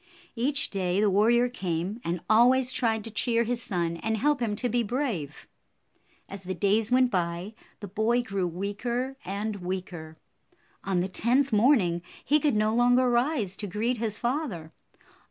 [0.35, 4.55] Each day the warrior came, and always tried to cheer his son and help him
[4.55, 5.47] to be brave.
[6.27, 10.17] As the days went by, the boy grew weaker and 56 weaker.
[10.83, 14.71] On the tenth morning, he could no longer rise to greet his father.